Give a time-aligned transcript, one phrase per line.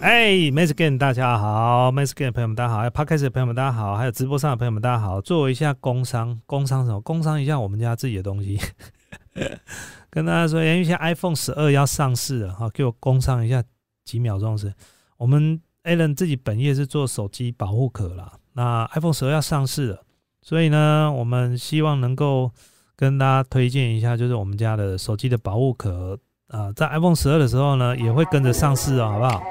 [0.00, 2.90] 哎 m a s g a n 大家好 m a s g a n 朋友们大家好，还有
[2.90, 7.00] Podcast 的朋友们大家好，还有直播上的朋友们大家好，做一下工商，工商什么？
[7.00, 8.60] 工商一下我们家自己的东西，
[10.08, 13.62] 跟大家说，因为现在 iPhone 十二要上市了，哈，给我工商一下
[14.04, 14.72] 几秒钟是。
[15.16, 20.02] 我们 Alan 自己本业是做手机保护壳啦，那 iPhone 十二要上市了，
[20.42, 22.52] 所以呢，我们希望能够
[22.94, 29.42] 跟大家推荐一下，就是我们家的手机的保护壳啊，在 iPhone 十二的时候呢，也会跟着上市哦，好不好？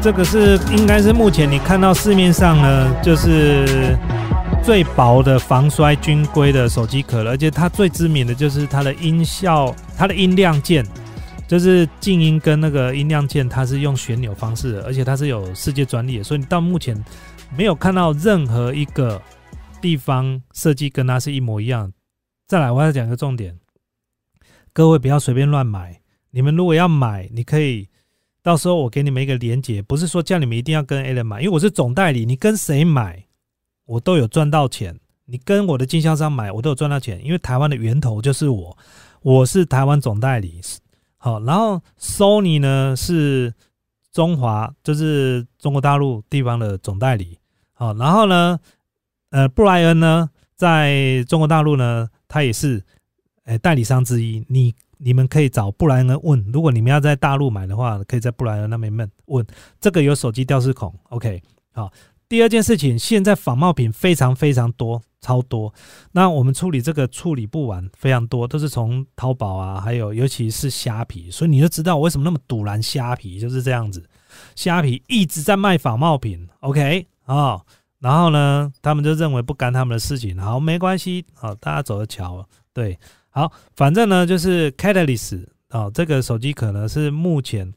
[0.00, 3.96] 这个是应该是目前你看到市面上呢，就是
[4.60, 10.84] 最薄的防摔军规的手机壳了，而且它最知名的就是它的音效，它的音量键，
[11.46, 17.00] 就是静音跟那个音量键，它是用旋钮方式的，而且它是有世界专利的，所以你到目前
[17.56, 19.22] 没有看到任何一个
[19.80, 21.92] 地方设计跟它是一模一样。
[22.52, 23.58] 再来，我要讲一个重点，
[24.74, 27.88] 各位不要随便乱买，你们如果要买，你可以。
[28.42, 33.24] 到时候我给你们一个连接，不是说叫你们一定要跟 A 人买，因为我是总代理，你跟谁买，
[33.86, 35.00] 我都有赚到钱。
[35.24, 38.76] 你跟我的经销商买，我都有赚到钱，因为台湾的源头就是我，
[39.22, 40.60] 我是台湾总代理。
[41.16, 43.54] 好，然后 Sony 呢是
[44.12, 47.38] 中华，就是中国大陆地方的总代理。
[47.72, 48.60] 好，然后呢，
[49.30, 52.82] 呃，布莱恩呢在中国大陆呢，他也是
[53.44, 54.44] 诶代理商之一。
[54.48, 54.74] 你。
[55.04, 59.10] 你们可以找布莱恩问，如果你们要在大陆买的话，可以在布莱恩那边问。
[59.24, 59.46] 问
[59.80, 61.42] 这个有手机吊饰孔，OK。
[61.72, 61.92] 好，
[62.28, 65.74] 第二件事情，现在仿冒品非常非常多，超多。
[66.12, 74.08] 那我们处理这个处理不完，非常多，都是从淘宝啊，还有尤其是虾皮，所以你就知道我为什么那么堵拦虾皮就是这样子。
[74.54, 77.60] 虾皮一直在卖仿冒品，OK 啊。
[78.02, 82.98] 然后呢，他们就认为不干他们的事情，好，没关系，好，大家走着瞧，对。
[83.30, 87.72] 好，反正呢，就是 Catalyst 啊，这个手机壳呢是目前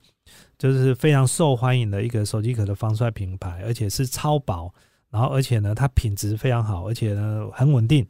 [0.58, 4.74] 就是非常受欢迎的一个手机壳的防摔品牌，而且是超薄，
[5.10, 8.06] 然后而且呢它品质非常好，而且呢很稳定。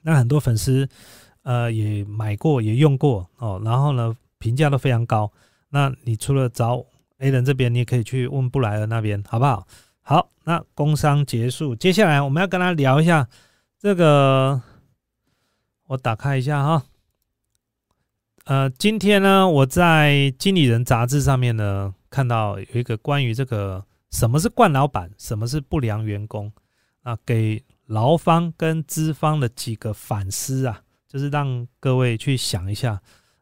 [0.00, 0.88] 那很多粉丝
[1.42, 5.30] 呃也买过也用过哦，然后呢评价都非常高。
[5.68, 6.84] 那你除了找
[7.18, 9.64] A 人这边，你也可以去问布莱尔那边，好不好？
[10.08, 13.28] 好，那工商结束，接下来我们要跟他聊一下
[13.78, 14.58] 这个。
[15.88, 16.86] 我打开一下哈，
[18.46, 26.50] 呃，今天呢，我在《经理人》杂志上面呢，看到有一个关于这个什么是惯老板，什么是不良员工
[27.02, 32.98] 啊，给劳方跟资方的几个反思啊，就是让各位去想一下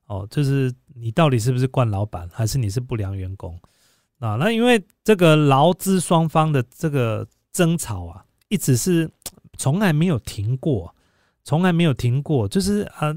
[0.07, 3.57] 哦，就是你到底是不是惯老板，还是你是不良员工
[4.19, 4.37] 啊？
[4.37, 9.11] 那因为这个劳资双方的这个争吵啊，一直是
[9.57, 10.93] 从来没有停过。
[11.49, 13.15] 从来没有停过，就是啊，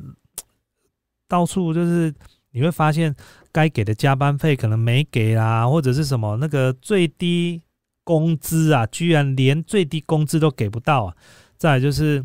[1.27, 2.13] 到处就是
[2.51, 3.15] 你会发现，
[3.51, 7.59] 该给的加班费可能没给啦，或者是什么那个最低
[8.03, 11.15] 工资啊，居然连最低工资都给不到啊！
[11.57, 12.23] 再就是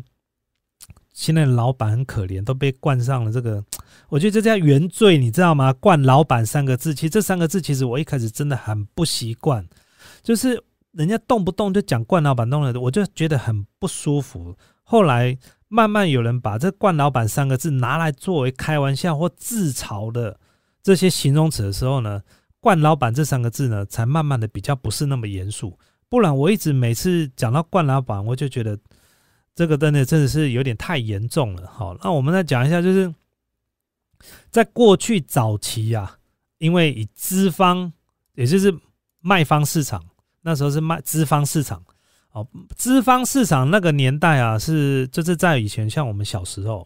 [1.11, 3.63] 现在老板很可怜，都被冠上了这个，
[4.15, 5.73] 我觉得这叫原罪，你知道吗？
[5.73, 9.67] 冠老板三个字，其实这三个字其实我一开始真的很不习惯，
[10.23, 14.55] 就是人家动不动就讲冠老板弄了，我就觉得很不舒服。
[14.83, 15.37] 后来。
[15.67, 20.39] 慢慢有人把这“冠老板”三个字拿来作为开玩笑或自嘲的
[20.81, 22.21] 这些形容词的时候呢
[22.61, 25.77] ，“冠老板”这三个字呢，才慢慢的比较不是那么严肃。
[26.07, 28.77] 不然我一直每次讲到“冠老板”，我就觉得
[29.55, 31.67] 这个真的真的是有点太严重了。
[31.67, 33.13] 好，那我们再讲一下，就是
[34.51, 36.17] 在过去早期啊，
[36.57, 37.91] 因为以资方，
[38.33, 38.73] 也就是
[39.21, 40.03] 卖方市场，
[40.41, 41.83] 那时候是卖资方市场。
[42.31, 42.45] 哦，
[42.75, 46.85] 资方市场那个年代啊，是就是在以前，像我们小时候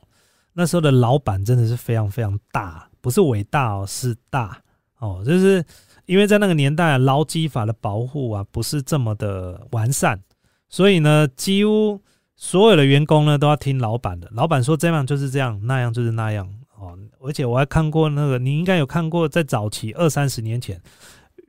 [0.53, 4.61] 那时候的老板真的是非常非常大，不是伟大哦，是大。
[4.99, 5.64] 哦，就是
[6.05, 10.22] 因为在那个年代，啊劳基法的保护啊不是这么的完善，
[10.67, 11.99] 所以呢，几乎
[12.35, 16.47] 所有的员工呢都要听老板的，老板说这样就是这样，那样就是那样。
[16.79, 16.97] 哦。
[17.20, 20.81] 而且我还看过那个，你应该有看过，在早期二三十年前，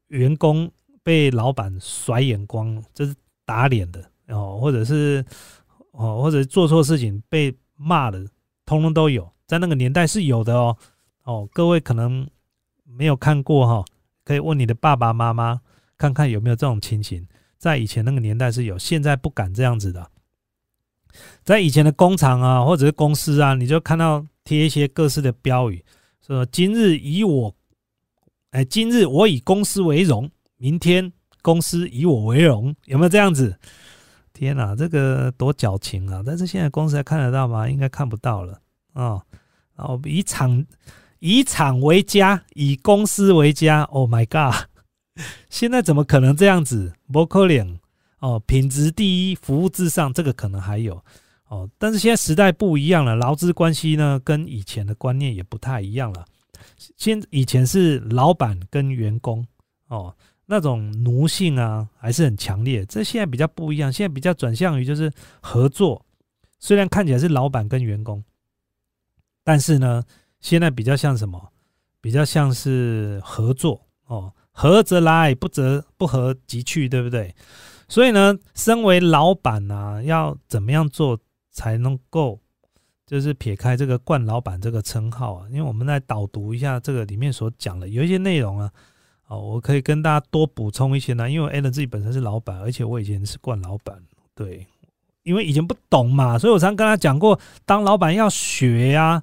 [0.08, 0.70] 员工
[1.02, 3.14] 被老板甩眼光，就是。
[3.46, 5.24] 打脸的哦，或者是
[5.90, 8.24] 哦，或者做错事情被骂的，
[8.64, 10.76] 通通都有，在那个年代是有的哦。
[11.24, 12.24] 哦，各位可能
[12.84, 13.84] 没有看过哈，
[14.22, 15.60] 可以问你的爸爸妈妈
[15.98, 17.26] 看看有没有这种情形。
[17.58, 20.08] 在以前那个年代是有，现在不敢这样子的。
[21.42, 25.84] 在以前的工厂啊，或者是公司啊，你就看到贴一些各式的标语，
[26.26, 27.54] 说今日以我，
[28.50, 31.12] 哎，今日我以公司为荣，明天。
[31.40, 33.56] 公司以我为荣，有没有这样子？
[34.32, 36.20] 天哪，这个多矫情啊！
[36.26, 37.68] 但是现在公司还看得到吗？
[37.68, 38.60] 应该看不到了
[38.92, 39.22] 啊。
[39.76, 40.66] 然后以厂
[41.20, 43.84] 以厂为家，以公司为家。
[43.84, 44.68] Oh my god！
[45.48, 46.92] 现在怎么可能这样子？
[47.12, 47.78] 不可能
[48.18, 48.42] 哦！
[48.44, 51.02] 品质第一，服务至上，这个可能还有
[51.50, 51.68] 哦。
[51.76, 56.24] 但是现在时代不一样了，劳资关系呢，跟以前的观念也不太一样了。
[56.96, 59.46] 现以前是老板跟员工
[59.88, 60.16] 哦。
[60.52, 62.84] 那种奴性啊，还是很强烈。
[62.86, 65.08] 这现在比较不一样，现在比较转向于就是
[65.40, 66.04] 合作。
[66.58, 68.20] 虽然看起来是老板跟员工，
[69.44, 70.02] 但是呢，
[70.40, 71.40] 现在比较像什么？
[72.00, 77.32] 比较像是合作哦，合则来，不则不合即去，对不对？
[77.86, 81.16] 所以呢，身为老板啊，要怎么样做
[81.50, 82.40] 才能够，
[83.06, 85.46] 就是撇开这个冠老板这个称号啊？
[85.50, 88.70] 因为我们来导读一下这个里面所讲的有一些内容啊。
[89.28, 93.96] 哦，我可以跟大家多补充一些呢，因为 a l n 自己本身是老板，而且我以前是惯老板，
[94.34, 94.66] 对，
[95.22, 99.22] 因为以前不懂嘛，所以我常跟他讲过，当老板要学呀，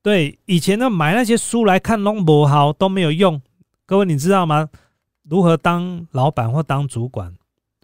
[0.00, 3.42] 对，以前呢买那些书来看弄不好都没有用，
[3.84, 4.70] 各位你知道吗？
[5.28, 7.36] 如何当老板或当主管？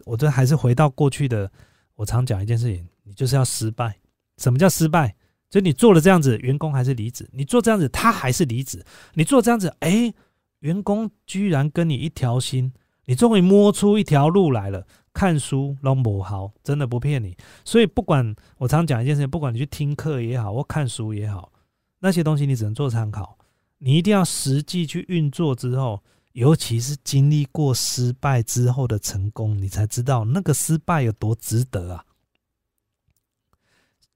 [0.05, 1.51] 我这还是回到过去的，
[1.93, 3.97] 我常讲一件事情，你就是要失败。
[4.37, 5.13] 什么叫失败？
[5.49, 8.79] 就你做了这样子，员工还是离职；你做这样子，他还是离职；
[9.15, 10.13] 你做这样子，哎。
[10.59, 12.73] 员工居然跟你一条心，
[13.05, 14.85] 你终于摸出一条路来了。
[15.13, 17.33] 看书拢不好，真的不骗你。
[17.63, 21.53] 所以不管我常讲一件事情，不管你去听课也好，或看书也好，
[21.99, 23.37] 那些东西你只能做参考，
[23.77, 26.03] 你一定要实际去运作之后，
[26.33, 32.03] 尤其是经历过失败之后的成功，你才知道那个失败有多值得啊。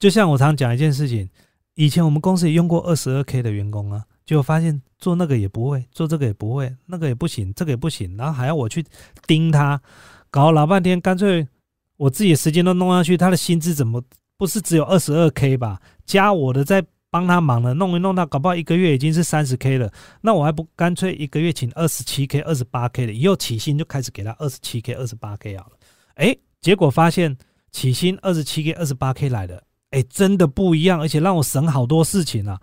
[0.04, 1.30] 就像我常讲一件事情，
[1.76, 4.04] 以前我们公司也用过二十二 K 的员工啊。
[4.26, 8.84] 就发现做那个也不会，做这个也不会，那个也不行，这个也不行，然后还要我去
[9.26, 9.82] 盯他，
[10.30, 11.48] 搞老半天，干脆
[11.96, 14.04] 我自己的时间都弄下去，他的薪资怎么
[14.38, 15.80] 不是只有二十二 k 吧？
[16.06, 19.90] 加我的再帮他忙了，弄一弄到搞不好一个月已经是三十 k 了，
[20.20, 25.78] 那我还不干脆一个月请二十七 k、二十八 k 的，以后起薪就开始给他二十七 k、二十八 k 好了。
[26.16, 27.38] 哎，结果发现
[27.72, 29.62] 起薪二十七 k、二十八 k 来的，
[29.94, 32.60] 哎，真的不一样，而且让我省好多事情啊。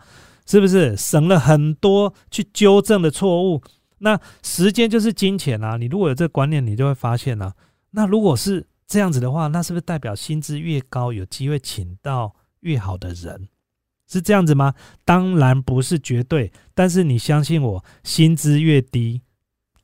[0.47, 3.63] 是不是省了很多去纠正的错误？
[3.99, 5.77] 那时间就是金钱啊！
[5.77, 7.53] 你如果有这个观念，你就会发现呢。
[7.93, 13.49] 那如果是这样子的话，那是不是代表薪资越高，有机会请到越好的人？
[14.09, 14.75] 是这样子吗？
[15.05, 19.21] 当然不是绝对，但是你相信我，薪资越低，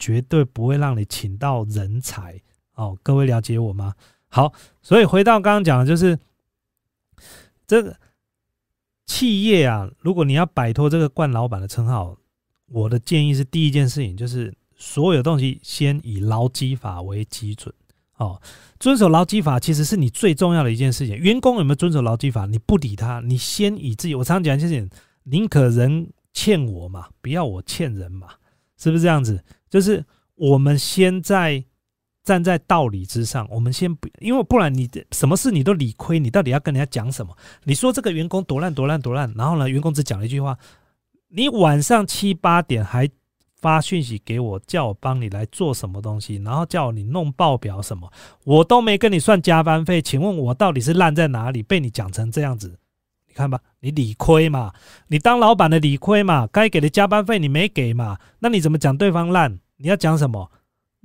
[0.00, 2.40] 绝对不会让你请到人才
[2.75, 2.98] 哦。
[3.04, 3.94] 各位了解我吗？
[4.26, 4.52] 好，
[4.82, 6.19] 所以回到刚刚讲的，就是
[7.67, 7.97] 这个。
[9.09, 12.17] 企业啊，如果你要摆脱这个冠老板的称号，
[12.67, 17.73] 我的建议是第一件事情就是所有东西先以劳基法为基准
[18.17, 18.43] 哦，
[18.81, 21.17] 遵守劳基法其实是你最重要的一件事情。
[21.17, 22.47] 员工有没有遵守劳基法？
[22.47, 24.15] 你不理他，你先以自己。
[24.17, 24.91] 我常常讲就是：
[25.23, 28.27] 宁可人欠我嘛，不要我欠人嘛，
[28.77, 29.45] 是不是这样子？
[29.71, 30.05] 就是
[30.35, 31.65] 我们先在。
[32.26, 37.32] 站在道理之上，我们先不，因为不然你什么事你都理亏，你到底要跟人家讲什么？
[37.62, 40.58] 你说这个员工多烂多烂多烂，然后呢，员工只讲了一句话，
[41.28, 43.08] 你晚上七八点还
[43.60, 48.10] 发讯息给我，叫我帮你来做什么东西，然后叫你弄报表什么，
[48.43, 51.62] 我都没跟你算加班费，请问我到底是烂在哪里？
[51.62, 52.77] 被你讲成这样子，
[53.29, 54.72] 你看吧，你理亏嘛，
[55.06, 59.60] 你当老板的理亏嘛，该给的加班费你没给嘛，那你怎么讲对方烂？
[59.77, 60.51] 你要讲什么？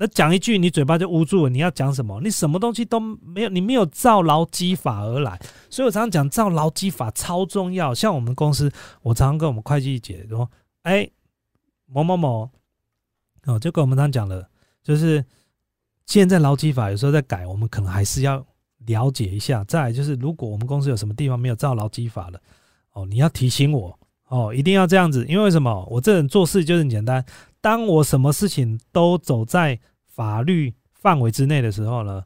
[0.01, 1.49] 那讲一句，你嘴巴就捂住了。
[1.51, 2.19] 你要讲什么？
[2.21, 5.39] 你什么东西都没有，你没有照劳基法而来。
[5.69, 7.93] 所以我常常讲，照劳基法超重要。
[7.93, 8.71] 像我们公司，
[9.03, 10.49] 我常常跟我们会计姐说
[10.81, 11.07] ：“哎，
[11.85, 12.49] 某某某，
[13.45, 14.49] 哦，就跟我们常讲的，
[14.81, 15.23] 就是
[16.07, 18.43] 现在劳基法有时候在改，我们可能还是要
[18.87, 19.63] 了解一下。
[19.65, 22.41] 再就是，如果我们公司有什么地方没有照劳基法了，
[22.93, 25.23] 哦，你要提醒我，哦，一定要这样子。
[25.29, 25.85] 因为什么？
[25.91, 27.23] 我这人做事就是很简单。
[27.63, 29.79] 当我什么事情都走在
[30.13, 32.23] 法律范围之内的时候呢，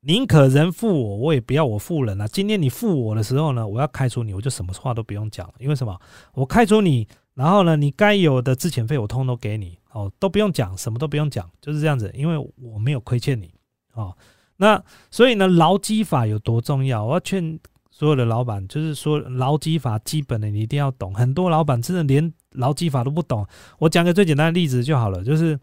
[0.00, 2.26] 宁可人负我，我也不要我负人啊。
[2.26, 5.54] 今天你负我的时候呢，我要开除你，我就什么话都不用讲了。
[5.58, 5.98] 因为什么？
[6.34, 12.10] 我开除你，然后呢，你该有的资遣费我通通都给你，哦，都不用讲，什么都不用讲，就是这样子。
[12.14, 13.54] 因为我没有亏欠你，
[13.94, 14.16] 哦，
[14.56, 17.04] 那所以呢，劳基法有多重要？
[17.04, 17.58] 我要劝
[17.90, 21.14] 所有的老板，就是说劳基法基本的你一定要懂。
[21.14, 23.46] 很多老板真的连劳基法都不懂。
[23.78, 25.58] 我讲个最简单的例子就好了，就是。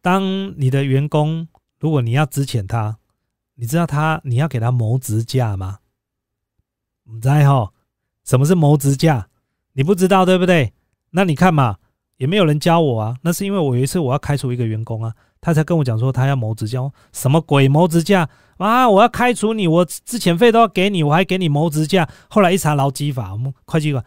[0.00, 2.98] 当你的员工，如果你要支遣他，
[3.54, 5.78] 你知道他你要给他谋职价吗？
[7.04, 7.72] 不知哈，
[8.24, 9.28] 什么是谋职价？
[9.72, 10.72] 你不知道对不对？
[11.10, 11.78] 那你看嘛，
[12.16, 13.16] 也没有人教我啊。
[13.22, 16.80] 那是因为我有一次我要开除一个员工啊，他才跟我讲说他要谋职价，
[17.12, 18.28] 什么鬼谋职价
[18.58, 18.88] 啊！
[18.88, 22.08] 我要开除你，我之前费都要给你，我还给你谋职价。
[22.28, 24.04] 后来一查劳基法，我们会计官，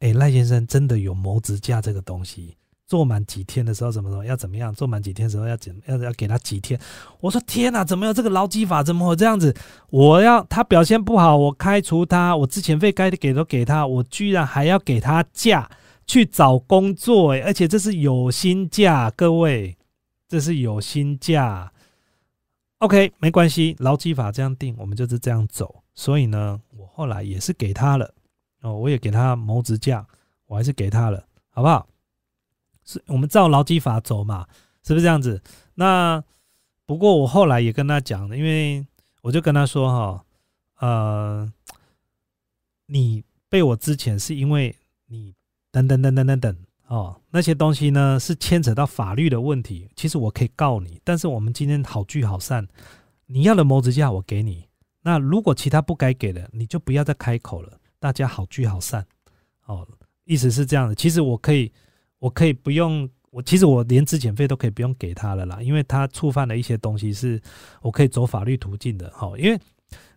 [0.00, 2.56] 哎，赖先生真的有谋职价这个东西。
[2.86, 4.72] 做满几天的时候怎么怎么要怎么样？
[4.72, 6.78] 做满几天时候要怎要要给他几天？
[7.20, 8.82] 我说天哪，怎么有这个劳基法？
[8.82, 9.54] 怎么会这样子？
[9.90, 15.68] 我要他表现不好，我开除他，我之前费该给都给他，我居然还要给他假
[16.06, 19.76] 去找工作，而且这是有薪假，各位，
[20.28, 21.72] 这是有薪假。
[22.78, 25.82] OK，没关系，劳基法这样定，我们就是这样走。
[25.94, 28.14] 所以呢，我后来也是给他了
[28.62, 30.06] 哦，我也给他谋职假，
[30.46, 31.88] 我还是给他了，好不好？
[32.86, 34.46] 是我们照劳基法走嘛？
[34.82, 35.42] 是不是这样子？
[35.74, 36.22] 那
[36.86, 38.86] 不过我后来也跟他讲了，因为
[39.20, 40.24] 我就跟他说哈，
[40.78, 41.52] 呃，
[42.86, 44.72] 你被我之前是因为
[45.08, 45.34] 你
[45.72, 49.88] 等等等等等等哦，那些东西呢是牵扯到法律的问题。
[49.96, 52.68] 其实我可以告你，但是我们今天好聚好散，
[53.26, 54.68] 你要的谋职价我给你。
[55.02, 57.80] 那如果其他不该给的，你就不要再开口了。
[57.98, 59.04] 大家好聚好散
[59.64, 59.84] 哦，
[60.24, 60.94] 意思是这样的。
[60.94, 61.72] 其实我可以。
[62.26, 67.40] 我可以不用，我其实我连资遣费都可以不用给他了啦，因为他触犯了一些东西，是
[67.80, 69.08] 我可以走法律途径的。
[69.14, 69.56] 好，因为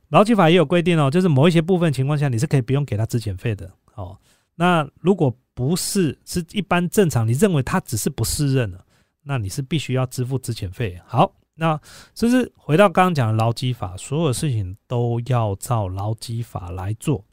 [0.08, 3.72] 劳基法也有规定哦，就是某一些部分情况下你是可以不用给他资遣费的。
[3.94, 4.18] 哦，
[4.56, 8.84] 那如果不是是一般正常，你认为他只是不适任了，
[9.22, 11.00] 那你是必须要支付资遣费。
[11.06, 11.80] 好，那
[12.16, 17.24] 就是回到刚刚讲的劳基法，所有事情都要照劳基法来做。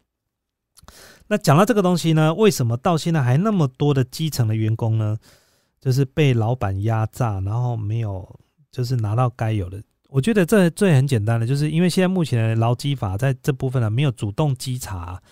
[1.28, 5.18] 那讲到这个东西呢，为什么到现在还那么多的基层的员工呢？
[5.80, 8.40] 就是被老板压榨，然后没有
[8.72, 9.80] 就是拿到该有的。
[10.08, 15.22] 我觉得这最很简单的，就是因为现在目前的劳基法在这部分呢没有主动稽查。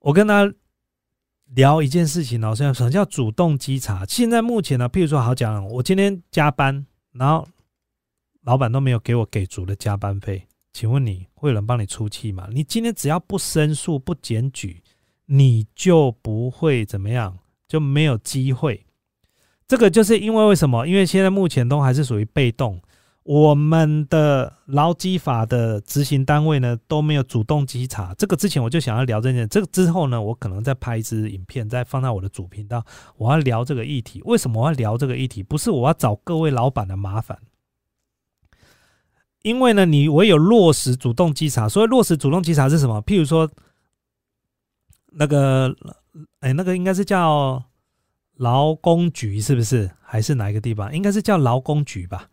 [0.00, 0.52] 我跟他
[1.54, 4.04] 聊一件事情哦，现在什么叫主动稽查？
[4.06, 7.46] 现在目前呢，譬如说好讲，我今天加班，然后
[8.42, 10.46] 老板都没有给我给足的加班费。
[10.76, 12.48] 请问你会有人帮你出气吗？
[12.52, 14.82] 你今天只要不申诉、不检举，
[15.24, 18.84] 你就不会怎么样，就没有机会。
[19.66, 20.86] 这个就是因为为什么？
[20.86, 22.78] 因为现在目前都还是属于被动，
[23.22, 28.12] 我们的劳基法的执行单位呢都没有主动稽查。
[28.18, 32.84] 这个之前我就想要聊这件，这个之后呢，我可能再拍一支影片，再放在我的主频道，
[33.16, 34.20] 我要聊这个议题。
[34.26, 35.42] 为什么我要聊这个议题？
[35.42, 37.38] 不是我要找各位老板的麻烦。
[39.46, 41.68] 因为呢，你唯有落实主动稽查。
[41.68, 43.00] 所以落实主动稽查是什么？
[43.04, 43.48] 譬如说，
[45.12, 45.72] 那个，
[46.40, 47.62] 哎，那个应该是叫
[48.38, 49.88] 劳工局，是不是？
[50.02, 50.92] 还是哪一个地方？
[50.92, 52.28] 应该是叫劳工局吧。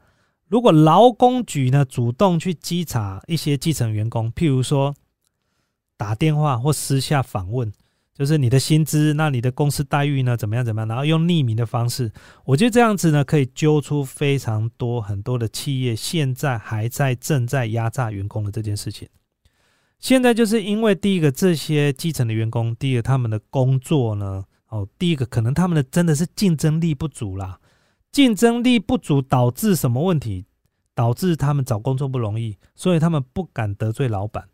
[0.47, 4.95] 如果劳工局呢主动去稽查一些基层员工，譬如说
[5.95, 7.71] 打电话或私下访问。
[8.13, 10.37] 就是你的薪资，那你的公司待遇呢？
[10.37, 10.63] 怎么样？
[10.63, 10.87] 怎么样？
[10.87, 12.11] 然后用匿名的方式，
[12.45, 19.07] 我觉得这样子呢，可以揪出非常多很多的企业现在还在正在压榨员工的这件事情。
[19.99, 27.59] 现在就是因为第一个，这些基层的员工，第一个他们的工作呢，哦，第一个可能他们的真的是竞争力不足啦，
[28.11, 30.45] 竞争力不足导致什么问题？
[30.95, 34.47] 导致他们找工作不容易，所以他们不敢得罪老板。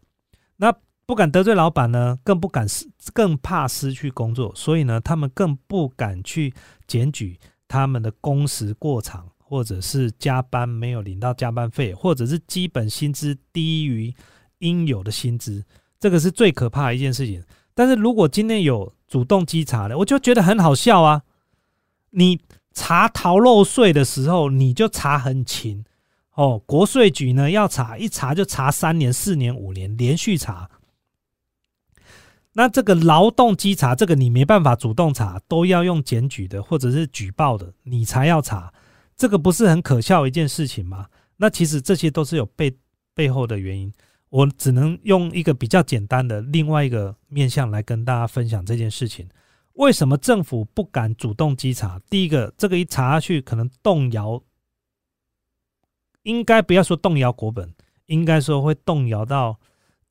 [0.55, 0.73] 那
[1.09, 6.53] 不敢得罪老板呢，更不敢失，更怕失去工作，所以呢，他们更不敢去
[6.85, 7.35] 检举
[7.67, 14.13] 他们的工时过长，或者是加班没有领到加班费，或者是基本薪资低于
[14.59, 15.65] 应有的薪资，
[15.99, 17.43] 这个是最可怕的一件事情。
[17.73, 21.23] 但是如果今天有主动稽查的，我就觉得很好笑啊！
[22.11, 22.39] 你
[22.71, 25.83] 查逃漏税的时候，你就查很勤
[26.35, 30.69] 哦，国税局呢要查一查就查三年、四年、五年，连续查。
[32.59, 38.73] 那这个劳动稽查，这个你没办法主动查，都要用检举的或者是举报的，你才要查，
[39.15, 41.07] 这个不是很可笑一件事情吗？
[41.37, 42.77] 那其实这些都是有背
[43.15, 43.89] 背后的原因，
[44.27, 49.25] 我只能用一个比较简单的另外一个面向来跟大家分享这件事情。
[49.75, 51.97] 为什么政府不敢主动稽查？
[52.09, 54.43] 第一个，这个一查下去，可能动摇，
[56.23, 57.73] 应该不要说动摇国本，
[58.07, 59.57] 应该说会动摇到。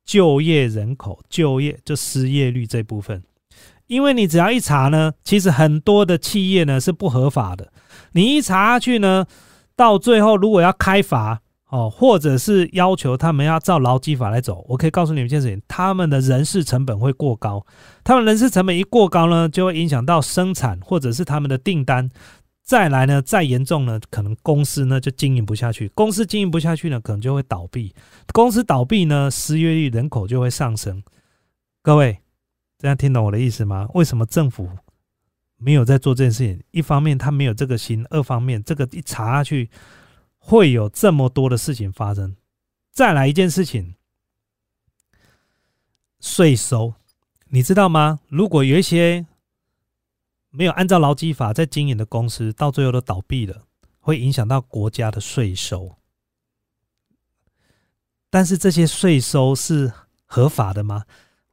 [0.09, 3.21] 就业人口就业就失业率这部分，
[3.85, 7.71] 因为你只要一查呢，其实很多的企业呢是不合法的。
[8.13, 9.27] 你一查下去呢，
[9.75, 17.63] 到最后如果要开罚哦，或者是要求他们要照劳基法来走，我可以告诉你们一件事情：他们的人事成本会过高。
[18.03, 22.09] 他们人事成本一过高呢，就会影响到生产或者是他们的订单。
[22.69, 25.87] 再来呢，再严重呢，可能公司呢就经营不下去。
[25.95, 27.95] 公司经营不下去呢，可能就会倒闭。
[28.31, 31.01] 公司倒闭呢，失业率、人口就会上升。
[31.81, 32.19] 各位，
[32.77, 33.89] 这样听懂我的意思吗？
[33.95, 34.69] 为什么政府
[35.57, 39.71] 没有在做这件事情，一方面他没有这个心，二方面这个一查下去
[40.37, 42.35] 会有这么多的事情发生。
[42.91, 43.95] 再来一件事情，
[46.19, 46.93] 税收，
[47.47, 48.19] 你知道吗？
[48.27, 49.25] 如果有一些
[50.51, 53.63] 没有按照劳基法在经营的公司，到最后都倒闭了，
[53.99, 55.95] 会影响到国家的税收。
[58.29, 59.91] 但是这些税收是
[60.25, 61.03] 合法的吗？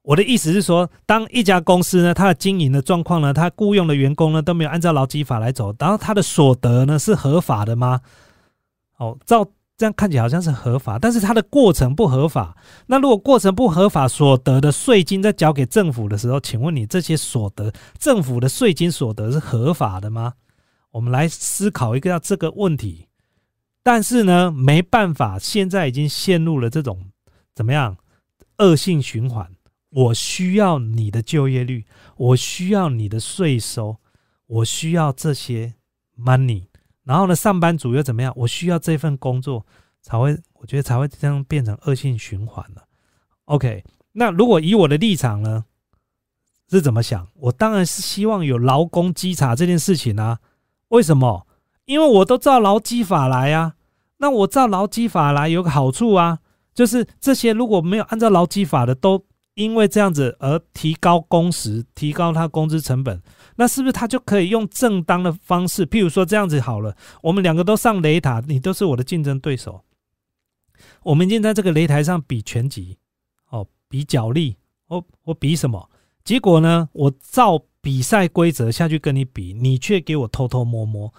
[0.03, 8.01] 我的意思是说，当一家公司呢，它的经营的状况呢，它雇佣的员工呢都没有按照劳基法来走，然后它的所得呢是合法的吗？
[8.99, 12.57] 哦，照这样看起来好像是合法，但是它的过程不合法。
[12.87, 20.35] 那如果过程不合法，所得的税金在交给政府的时候，请问你这些所得，政府的税金所得是合法的吗？
[20.93, 23.09] 我们来思考一个这个问题。
[23.83, 27.11] 但是呢，没办法，现在已经陷入了这种
[27.55, 27.99] 怎么样
[28.59, 29.53] 恶性循环。
[29.91, 31.85] 我需要你的就业率，
[32.17, 33.99] 我需要你的税收，
[34.47, 35.75] 我需要这些
[36.19, 36.65] money。
[37.07, 38.33] 然后呢，上班族又怎么样？
[38.37, 39.65] 我需要这份工作
[40.03, 42.83] 才会，我觉得才会这样变成恶性循环了。
[43.45, 45.65] OK，那如果以我的立场呢，
[46.69, 47.29] 是怎么想？
[47.35, 50.41] 我当然是希望有劳工稽查这件事情啊。
[50.89, 51.47] 为什么？
[51.85, 53.75] 因为我都照劳基法来啊。
[54.19, 56.41] 那我照劳基法来有个好处啊，
[56.75, 63.23] 就是这些如果没有按照劳基法的，都因为这样子而提高工时、提高他工资成本，
[63.57, 65.87] 那是不是他就可以用正当的方式？
[65.87, 69.83] 譬如说这样子好了，我们两个都上擂台，你都是我的竞争对手，
[71.03, 72.97] 我们已经在这个擂台上比拳击，
[73.51, 74.57] 哦，比脚力，
[74.89, 75.91] 我我比什么？
[76.25, 81.13] 结果呢，我照比赛规则下去跟你比，你却给我偷偷摸摸，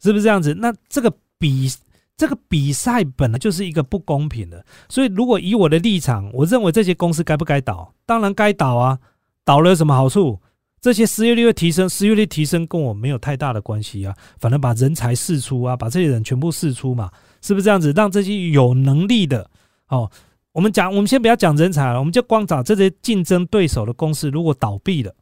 [0.00, 0.54] 是不是这样子？
[0.54, 1.68] 那这个比。
[2.16, 7.94] 这个比赛本来就是一个不公平的，所以如果以我的立场，我认为这些公司该不该倒？
[8.04, 8.98] 当然该倒啊！
[9.42, 10.38] 倒了有什么好处？
[10.80, 14.14] 这些失业率会提升，失业率提升跟我没有太大的关系啊。
[14.38, 17.10] 反正把人才释出啊，把这些人全部释出嘛，
[17.42, 17.92] 是不是这样子？
[17.92, 19.50] 让这些有能力的，
[19.88, 20.10] 哦，
[20.52, 25.14] 我们讲，我们先不要讲人才了，我们就光找这些竞争对手的公司，如果倒闭了，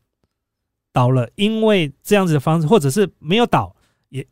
[0.92, 3.74] 倒了，因为这样子的方式，或者是没有倒。
[4.10, 4.26] 也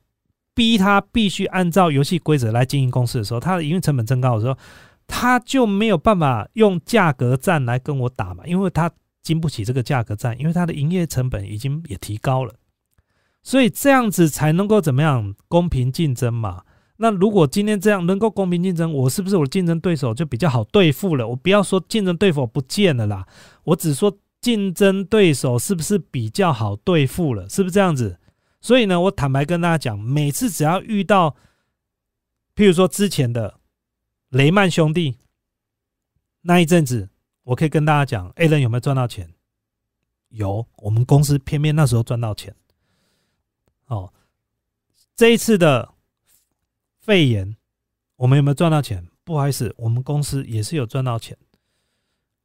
[0.54, 4.56] 逼他必须按照游戏规则来经营公司的时候，他的营运成本增高的时候，
[5.06, 8.90] 他就没有办法用价格战来跟我打嘛，因为他
[9.26, 12.54] 经不起这个价格战，因为它的营业成本已经也提高了，
[13.42, 16.62] 所以这样子才能够怎么样公平竞争嘛？
[16.98, 21.26] 那如果今天这样能够公平竞争，我是不是我的竞争对手就比较好对付了？
[21.26, 23.26] 我不要说竞争对手不见了啦，
[23.64, 27.48] 我只说竞争对手是不是比较好对付了？
[27.48, 28.20] 是不是这样子？
[28.60, 31.34] 所以呢，我坦白跟大家讲，每次只要遇到，
[32.54, 33.58] 譬如说之前的
[34.30, 35.18] 雷曼兄弟
[36.42, 37.10] 那一阵子，
[37.46, 39.32] 我可以跟大家讲，A 人有没有赚到钱？
[40.30, 42.52] 有，我们公司偏偏那时候赚到钱。
[43.86, 44.12] 哦，
[45.14, 45.88] 这一次的
[46.98, 47.56] 肺炎，
[48.16, 49.06] 我们有没有赚到钱？
[49.22, 51.38] 不好意思，我们公司也是有赚到钱。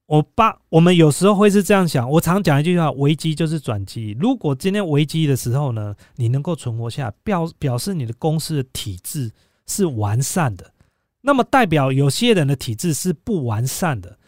[0.05, 4.15] 我把我们有时候会是这样想，我常讲一句话：危机就是转机。
[4.19, 9.31] 如果今天危机的时候呢，你能够存活下，表表示你的公司的体制
[9.65, 10.71] 是完善的，
[11.21, 14.19] 那么代表有些人的体制是不完善的。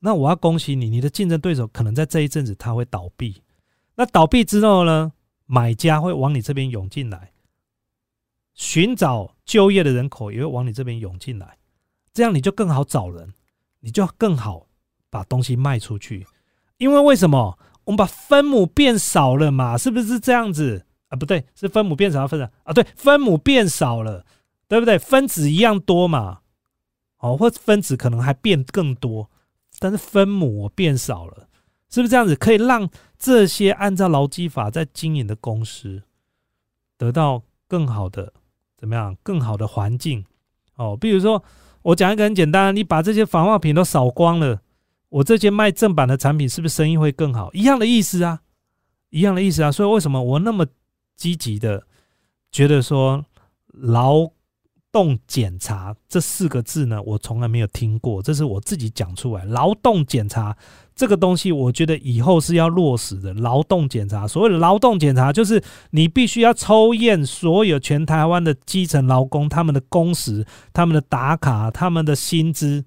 [0.00, 3.42] 那我要恭喜你，你的竞争对手可能在这一阵子他会倒闭。
[3.96, 5.12] 那倒闭之后呢，
[5.46, 7.32] 买家会往你这边涌进来，
[8.54, 11.58] 寻找就业的人口也会往你这边涌进来，
[12.12, 13.34] 这样你就更好找人，
[13.80, 14.66] 你就更好。
[15.10, 16.26] 把东西卖出去，
[16.76, 17.58] 因为为什么？
[17.84, 19.78] 我们把分母变少了嘛？
[19.78, 21.16] 是不是这样子啊？
[21.16, 22.74] 不对，是分母变少，分子啊？
[22.74, 24.26] 对，分母变少了，
[24.68, 24.98] 对不对？
[24.98, 26.40] 分子一样多嘛？
[27.20, 29.30] 哦，或分子可能还变更多，
[29.78, 31.48] 但是分母变少了，
[31.88, 32.34] 是不是这样子？
[32.34, 32.88] 可以让
[33.18, 36.02] 这些按照劳基法在经营的公司
[36.96, 38.32] 得到更好的
[38.76, 39.16] 怎么样？
[39.22, 40.24] 更好的环境
[40.76, 40.96] 哦。
[40.96, 41.42] 比如说，
[41.82, 44.60] 我讲一个很简单，你把这些防化品都扫光了。
[45.10, 47.50] 我这些卖正版的产品是不是生意会更好？
[47.54, 48.40] 一样的意思啊，
[49.10, 49.72] 一样的意思啊。
[49.72, 50.66] 所以为什么我那么
[51.16, 51.86] 积极的
[52.52, 53.24] 觉得说
[53.70, 54.30] 劳
[54.98, 57.00] 动检查这四个字呢？
[57.00, 59.44] 我从来没有听过，这是我自己讲出来。
[59.44, 60.56] 劳动检查
[60.92, 63.32] 这个东西，我觉得以后是要落实的。
[63.32, 72.84] 劳动检查，所谓的劳动检查，就是你必须要抽验所有全台湾的基层劳工他们的工时、他们的打卡、他们的薪资，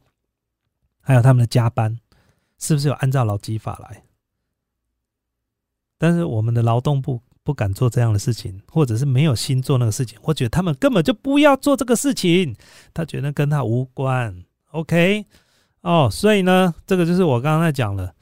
[1.00, 1.98] 还有他们的加班。
[2.58, 4.04] 是不是有按照劳基法来？
[5.98, 10.18] 但是我们的劳动部不敢做这样的事情，或者是没有心做那个事情。
[10.22, 12.56] 我觉得他们根本就不要做这个事情，
[12.94, 14.44] 他觉得跟他无关。
[14.72, 15.26] OK，
[15.82, 18.14] 哦，所以呢，这个就是我刚刚在讲了。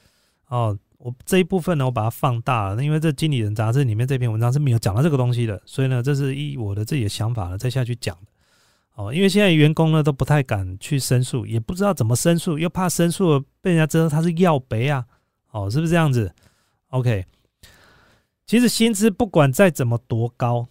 [0.48, 8.32] 哦，我这一部分呢，我把它放大了，因为这经理人杂志里面这篇文章是没有讲到这个东西的，所以呢，这是以我的自己的想法呢再下去讲的。
[8.96, 15.06] 哦，因为现在员工呢都不太敢去申诉，也不知道怎么申诉，又怕申诉被人家知道他是要赔啊。
[15.52, 16.34] 哦，是不是这样子
[16.90, 17.26] ？OK，
[18.50, 20.70] 其实薪资不管再怎么多高，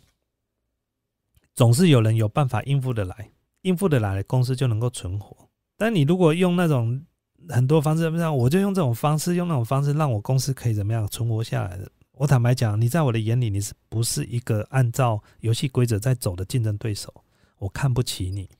[1.55, 3.31] 总是有人有办法应付的来，
[3.63, 5.49] 应付的来的，公司就能够存活。
[5.77, 7.01] 但你如果用那种
[7.49, 11.89] 很多方式，像我就用这种方式，用那种方式让我公司可以怎么样存活下来的？
[12.15, 17.15] 我坦白讲，你在我的眼里，你是不是一个按照游戏规则在走的竞争对手？
[17.59, 18.51] 我看不起你。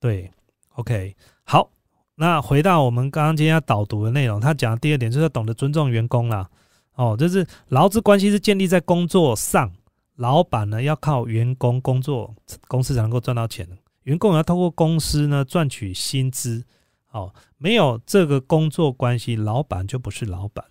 [0.00, 0.30] 对
[0.76, 1.14] ，OK，
[1.44, 1.70] 好，
[2.14, 6.48] 那回到我们刚刚今天要导读的内容，他讲的第二点就是要懂得尊重员工啦。
[6.96, 9.72] 哦，就是劳资关系是建立在工作上，
[10.16, 12.34] 老板呢要靠员工工作，
[12.68, 13.68] 公司才能够赚到钱。
[14.02, 16.64] 员工要通过公司呢赚取薪资，
[17.10, 20.64] 哦，没有这个工作关系，老板就不是老板，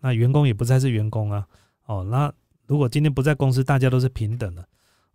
[0.00, 1.46] 那员工也不再是员工啊，
[1.86, 2.32] 哦，那
[2.66, 4.66] 如果今天不在公司，大家都是平等的，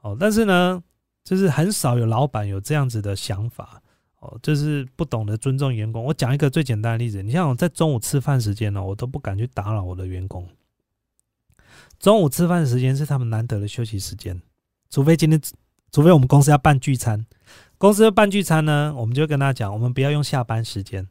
[0.01, 0.81] 哦，但是呢，
[1.23, 3.81] 就是很少有老板有这样子的想法，
[4.21, 6.03] 哦，就是不懂得尊重员工。
[6.03, 10.47] 我讲一个最简单的例子，你像我在中午吃饭时间呢，我都不敢去打扰我的员工，
[11.99, 14.41] 中午吃饭时间是他们难得的休息时间，
[14.89, 15.39] 除非今天。
[15.93, 17.25] 除非我们公司要办聚餐，
[17.77, 21.05] 公司要办聚餐呢，我们就跟他讲，我们不要用下班时间，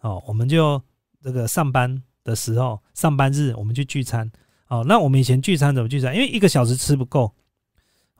[0.00, 0.82] 哦，我们就
[1.22, 4.28] 这个上班的时候，上班日我们去聚餐，
[4.66, 6.12] 哦，那我们以前聚餐怎么聚餐？
[6.12, 7.32] 因为一个小时吃不够，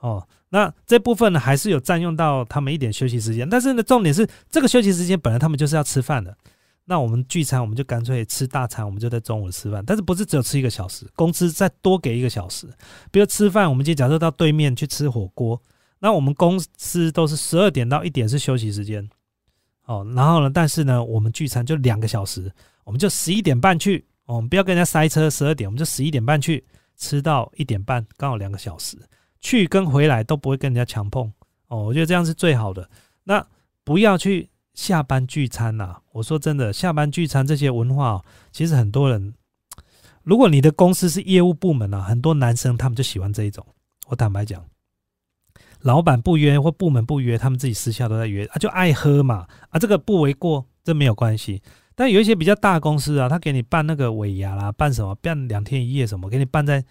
[0.01, 6.37] 哦，那这部分呢还是有占用到他们一点休息时间，但是呢，重点是这个休息时间本来他们就是要吃饭的，
[6.85, 12.67] 那我们聚餐我们就干脆吃大餐，我们就在中午吃饭，但是不是只有吃一个小时，公司再多给一个小时，
[13.11, 15.61] 比如吃饭，我们就假设到对面去吃火锅。
[16.01, 19.05] 那我们公司都是十二点到一点是休息时间，
[19.87, 22.49] 哦，然后呢，但是呢，我们聚餐就两个小时，
[22.85, 26.65] 我们就十一点半去，我们不要跟人家塞车，十二点我们就十一点半去，
[26.97, 28.97] 吃到一点半，刚好两个小时，
[29.41, 31.33] 去跟回来都不会跟人家强碰，
[31.69, 32.89] 哦，我觉得这样是最好的。
[33.25, 33.47] 那
[33.85, 38.23] 不要去下班聚餐呐，我说真的，下班聚餐这些文化，
[38.53, 39.35] 其实很多人，
[40.23, 43.67] 如果你的公司是业务部门啊，很多男生他们就喜欢这一种，
[44.09, 44.65] 我坦白讲。
[45.83, 51.63] 老板不约或部门不约，他们自己私下都在约啊，就爱喝嘛啊，这个不为过，这没有关系。
[51.95, 56.85] 但有一些比较大公司啊，他给你办那个尾牙啦，办什么办两天一夜什么，给你办在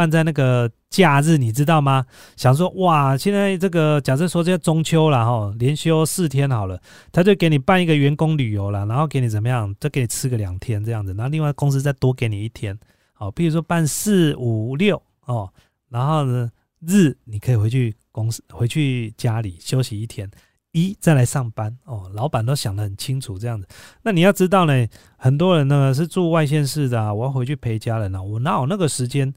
[0.00, 2.06] 办在那个假日，你知道吗？
[2.36, 6.80] 想说哇，现在这个假设说这中秋了哈，连休四天好了，
[7.12, 12.78] 他就给你办一个员工旅游了，然后给你怎么样，再给你吃个两天这样子，然后另外公司再多给你一天，
[13.12, 15.52] 好，比如说办四五六哦，
[15.90, 16.50] 然后呢？
[16.82, 20.26] 日你可以回去公司，回去家里休息一天，
[20.72, 22.10] 一再来上班哦。
[22.14, 23.68] 老板都想得很清楚，这样子。
[24.00, 24.86] 那你要知道呢，
[25.18, 29.30] 很多人呢是住外县市的，我要回去陪家人呢，我哪有那个时间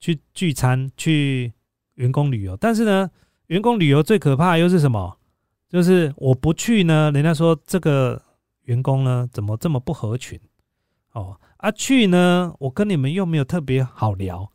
[0.00, 1.52] 去聚餐、去
[1.94, 2.56] 员工旅游？
[2.56, 3.08] 但是呢，
[3.46, 5.18] 员工旅游最可怕又是什么？
[5.68, 8.20] 就是我不去呢，人家说这个
[8.64, 10.40] 员工呢怎么这么不合群？
[11.12, 14.50] 哦，啊去呢，我跟你们又没有特别好聊。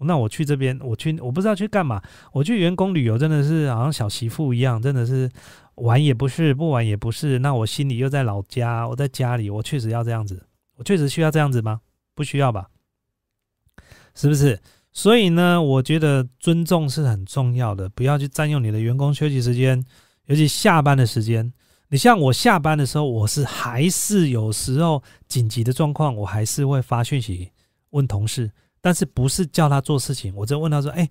[0.00, 2.00] 那我去这边，我去，我不知道去干嘛。
[2.32, 5.28] 我去员工旅游，真的是好像小媳妇一样，真的是
[5.74, 7.40] 玩也不是，不玩也不是。
[7.40, 11.80] 那我心里又在老家，我在家里，我确实要这样子，我确实需要这样子吗？
[12.14, 12.68] 不需要吧？
[14.18, 14.58] 是不是？
[14.90, 19.82] 所以呢，我觉得尊重是很重要的，不要去占用你的员工休息时间，
[20.26, 21.52] 尤其下班的时间。
[21.88, 27.48] 你像我下班的时候，我是还是有时候紧急的状况，我还是会发讯息
[27.90, 28.50] 问同事。
[28.80, 30.34] 但是不是叫他做事情？
[30.34, 31.08] 我就问他说：“哎，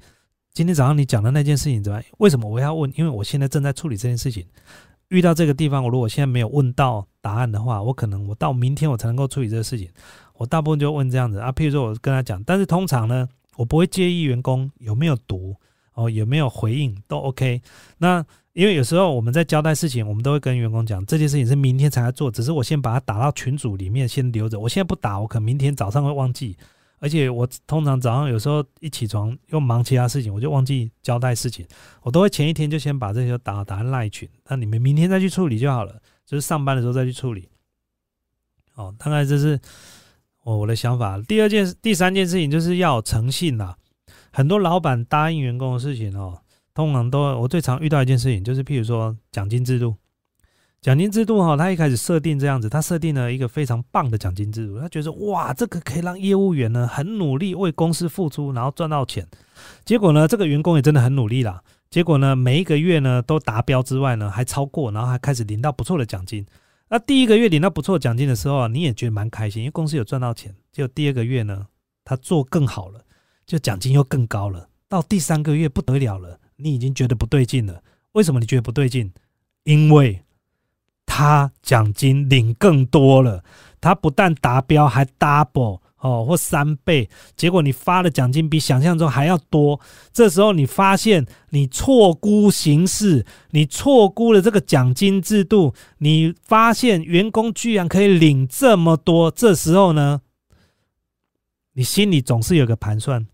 [0.53, 2.01] 今天早上你讲的那件事情怎么？
[2.17, 2.91] 为什么我要问？
[2.95, 4.45] 因为我现在正在处理这件事情。
[5.09, 9.89] 遇到这个地方，我如果现在没有问到答案的话，我可能我到明天我才能够处理这个事情。
[10.33, 11.51] 我大部分就问这样子啊。
[11.51, 15.55] 譬如说，我跟他讲，但是通常呢，我不会介意员工有没有读
[15.93, 17.61] 哦，有没有回应都 OK。
[17.97, 24.59] 那因为有时候我们在交代事情，我们都会跟员工讲，这件事情是明天才要做，只是我先把它打到群组里面先留着。
[24.59, 26.57] 我现在不打，我可能明天早上会忘记。”
[26.99, 31.65] 而且我通常早上有时候一起床又忙其他事情，我就忘记交代事情，
[32.01, 37.49] 我都会前一天就先把这些打打赖群，那你们明天再去处理就好了，就是上班的时候再去处理。
[38.75, 39.59] 哦，大概这是
[40.43, 41.21] 我我的想法。
[41.21, 43.77] 第二件、第三件事情就是要诚信啦。
[44.31, 46.41] 很多老板答应员工的事情哦，
[46.73, 49.95] 通常都我最常遇到一件事情，就是譬如说奖金制度。
[50.81, 59.27] 奖金制度哈，他一开始设定这样子，他设定了一个非常棒的奖金制度，他觉得哇，这个可以让业务员呢很努力为公司付出，然后赚到钱。
[59.83, 61.61] 结果呢，这个员工也真的很努力啦。
[61.89, 66.45] 结果呢，每一个月呢都达标之外呢，还超过，然后还开始领到不错的奖金。
[66.89, 70.55] 那第一个月领到不错奖金的时候啊，你也觉得蛮开心，因为公司有赚到钱。
[70.71, 71.65] 结果第二个月呢，
[72.05, 73.01] 他做更好了，
[73.45, 74.69] 就奖金又更高了。
[74.87, 77.81] 到第三个月不得了了，你已经觉得不对劲了。
[78.13, 79.11] 为什么你觉得不对劲？
[79.63, 80.21] 因为
[81.07, 83.43] 他奖金领更多了，
[83.81, 85.79] 他不但达标，还 double。
[85.99, 89.81] 哦，或三倍，结果你发的奖金比想象中还要多。
[90.13, 99.31] 这时候你发现你错估形势，你错估了这个奖金制度，你发现员工居然可以领这么多。
[99.31, 100.21] 这时候呢，
[101.73, 103.25] 你心里总是有个盘算。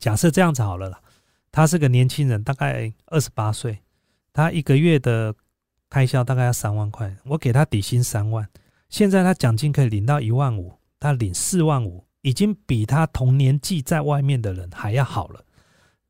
[0.00, 0.98] 假设这样子好了啦，
[1.52, 3.78] 他是个年轻人，大概二十八岁，
[4.32, 5.32] 他一个月的
[5.90, 8.48] 开销大概要三万块，我给他底薪三万，
[8.88, 10.72] 现在他奖金可以领到一万五。
[11.00, 15.44] 他领四万五，已经比他同年纪在外面的人还要好了。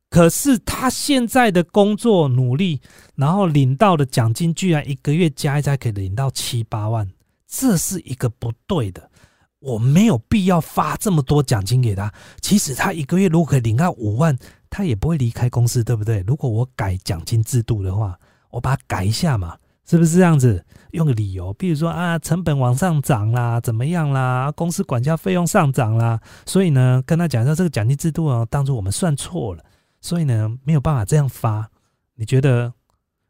[0.09, 2.81] 可是他现在的工作努力，
[3.15, 7.07] 然后领到的奖金居然一个月加一加可以领到七八万，
[7.47, 9.11] 这是一个不对的。
[9.59, 12.11] 我没有必要发这么多奖金给他。
[12.41, 14.35] 其实他一个月如果可以领到五万，
[14.71, 16.25] 他也不会离开公司，对不对？
[16.27, 19.59] 如果我改奖金制度的话，我把它改一下嘛。
[19.89, 20.65] 是不是这样子？
[20.93, 24.51] 用个理由，比如说啊，成本往上涨啦，怎么样啦？
[24.53, 29.65] 公司管教费用上涨啦，所以呢，跟他讲说这个奖金制度啊，当初我们算错了，
[30.01, 31.71] 所以呢，没有办法这样发。
[32.15, 32.73] 你觉得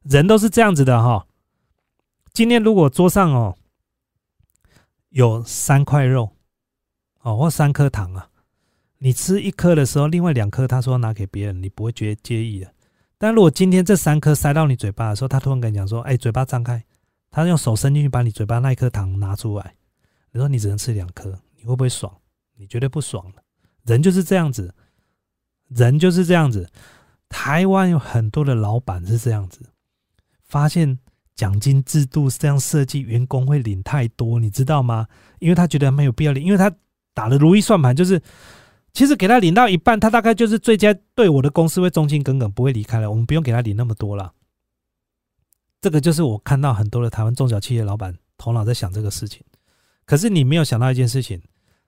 [0.03, 1.27] 人都是这样子的哈？
[2.33, 3.57] 今天如果桌上哦
[5.11, 6.31] 有三块肉
[7.23, 8.29] 哦，或三颗糖啊，
[8.99, 12.73] 你吃一颗的时候，另外两颗他说拿给别人，你不会觉得介意的。
[13.19, 16.83] 但如果今天这三颗塞到你嘴巴的时候，他突然跟你讲说：“哎，嘴巴张开。”
[17.31, 19.75] 他用手伸进去把你嘴巴那一颗糖拿出来，
[20.33, 22.11] 你说你只能吃两颗，你会不会爽？
[22.57, 23.31] 你绝对不爽。
[23.85, 24.73] 人就是这样子，
[25.69, 26.71] 人就是这样子。
[27.29, 29.61] 台湾有很多的老板是这样子，
[30.43, 30.99] 发现
[31.35, 35.07] 奖金制度是这样设计，员工会领太多，你知道吗？
[35.41, 36.73] 因为他觉得没有必要领，因为他
[37.13, 38.23] 打的如意算盘就是。
[38.99, 43.09] 其实给他领到一半，他大概就是最佳对我的公司会忠心耿耿，不会离开了。
[43.09, 44.35] 我们不用给他领那么多了。
[45.81, 49.41] 这个就是我看到很多的台湾中小企业老板头脑在想这个事情。
[50.05, 51.41] 可是你没有想到一件事情：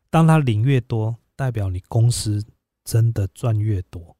[0.08, 2.44] 当他领越多，代表你公司
[2.84, 4.16] 真的赚越多。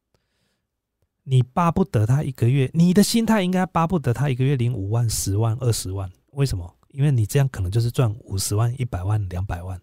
[1.22, 6.10] 你巴不得他一个月，你的心态应该巴不得他一个月领五万、十万、二十万。
[6.32, 6.74] 为什么？
[6.88, 9.80] 因为你这样可能就是赚五十万、一百万、两百万。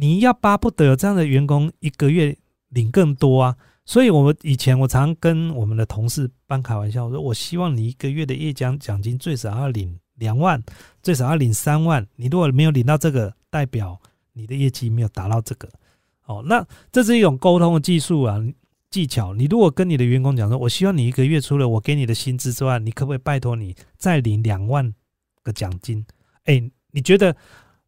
[0.00, 2.36] 你要巴不得这样的员工一个月
[2.68, 3.56] 领更多啊！
[3.84, 10.62] 所以，我们以前我常跟我们的同事半开玩笑，我说：“我希望你一个月的业奖奖金最少要领两万，
[11.02, 12.06] 最少要领三万。
[12.14, 14.00] 你如果没有领到这个，代表
[14.34, 15.68] 你的业绩没有达到这个。
[16.26, 18.38] 哦，那这是一种沟通的技术啊
[18.90, 19.34] 技巧。
[19.34, 24.94] 你如果跟你的员工讲说：我希望你一个月除了我给你的薪资之外，你可不可以拜托你再领两万
[25.42, 26.06] 个奖金？
[26.44, 27.34] 哎，你觉得？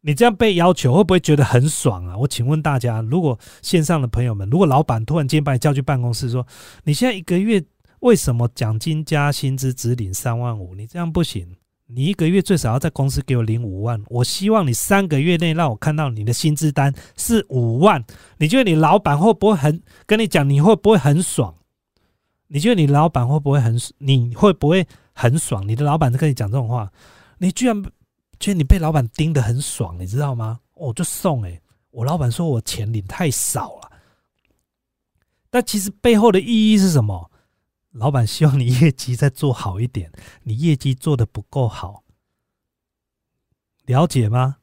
[0.03, 2.17] 你这样被要求会不会觉得很爽啊？
[2.17, 6.45] 我请问大家，如果线上的朋友们，如果老板突然间把你叫去办公室说，
[6.83, 7.63] 你现在一个月
[7.99, 10.73] 为什么奖金加薪资只领三万五？
[10.73, 14.01] 你这样不行，你一个月最少要在公司给我领五万。
[14.07, 18.03] 我希望你三个月内让我看到你的薪资单是五万。
[18.39, 20.49] 你觉得你老板会不会很跟你讲？
[20.49, 21.53] 你会不会很爽？
[22.47, 23.79] 你觉得你老板会不会很？
[23.99, 25.67] 你会不会很爽？
[25.67, 26.91] 你的老板跟你讲这种话，
[27.37, 27.83] 你居然。
[28.41, 30.59] 觉得你被老板盯得很爽，你知道吗？
[30.73, 33.91] 我就送哎，我老板说我钱领太少了，
[35.51, 37.29] 但其实背后的意义是什么？
[37.91, 40.11] 老板希望你业绩再做好一点，
[40.43, 42.03] 你业绩做的不够好，
[43.85, 44.57] 了解吗？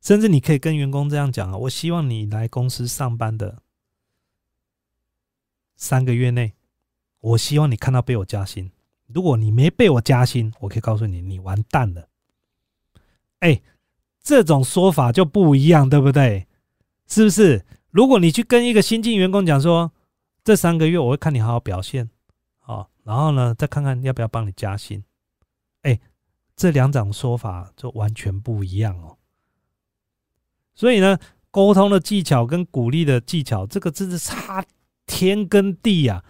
[0.00, 3.62] 甚至你可以跟员工这样讲啊，我希望你来公司上班的
[5.74, 6.52] 三个月内，
[7.20, 8.70] 我希望你看到被我加薪。
[9.06, 12.07] 如果你没被我加薪，我可以告诉你，你完蛋了。
[13.40, 13.62] 哎，
[14.20, 16.46] 这种说法就不一样，对不对？
[17.06, 17.64] 是不是？
[17.90, 19.92] 如果你去跟一个新进员工讲说，
[20.44, 22.10] 这三个月我会看你好好表现，
[22.58, 25.02] 好，然后呢，再看看要不要帮你加薪。
[25.82, 25.98] 哎，
[26.56, 29.16] 这两种说法就完全不一样哦。
[30.74, 31.18] 所以呢，
[31.50, 34.64] 沟通的技巧跟鼓励的技巧，这个真是差
[35.06, 36.22] 天跟地呀。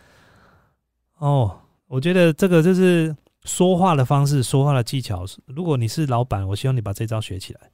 [1.16, 3.16] 哦，我觉得这个就是。
[3.48, 5.24] 说话的方式，说话的技巧。
[5.46, 7.70] 如果你是老板，我希望你把这招学起来。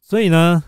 [0.00, 0.62] 所以呢，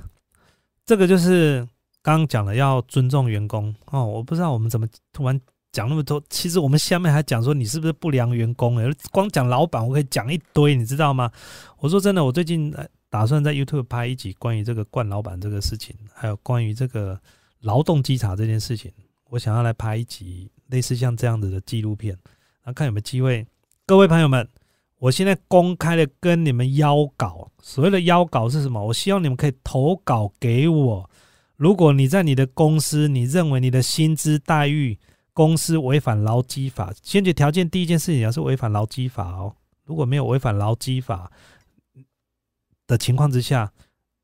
[0.87, 1.69] 这个就是
[2.01, 4.07] 刚刚讲的，要尊重员工哦。
[4.07, 5.39] 我不知道我们怎么突然
[5.73, 6.23] 讲那么多。
[6.31, 8.79] 其实我们下面还讲说你是不是不良员工？
[8.79, 11.29] 哎，光讲老板，我可以讲一堆，你知道吗？
[11.79, 12.73] 我说真的，我最近
[13.11, 17.21] 打算在 YouTube 拍一集关于这个惯老板这个事情，还有关于这个
[17.63, 18.93] 劳动稽查这件事情，
[19.29, 22.17] 我想要来拍一集类似像这样子的纪录片。
[22.65, 23.47] 那看有没有机会，
[23.87, 24.49] 各位朋友们，
[24.99, 28.85] 我现在公开的跟你们邀稿，所谓的邀稿是什么？
[28.85, 31.11] 我希望你们可以投稿给我。
[31.57, 34.99] 如果你在你的公司，你认为你的薪资待遇
[35.33, 39.55] 公司违反劳基法，先决条件第一件事情要是违反劳基法哦。
[39.85, 41.31] 如果没有违反劳基法
[42.87, 43.73] 的情况之下，